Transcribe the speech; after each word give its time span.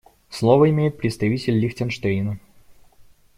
Слово 0.31 0.71
имеет 0.71 0.97
представитель 0.97 1.59
Лихтенштейна. 1.59 2.39